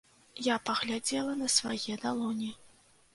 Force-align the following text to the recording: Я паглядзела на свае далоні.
Я 0.45 0.55
паглядзела 0.69 1.35
на 1.41 1.49
свае 1.57 1.93
далоні. 2.07 2.51